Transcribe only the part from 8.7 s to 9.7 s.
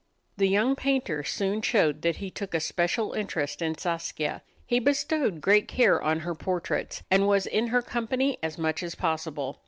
as possible.